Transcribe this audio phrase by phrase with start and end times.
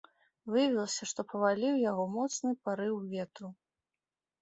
[0.55, 3.55] Выявілася, што паваліў яго моцны парыў ветру.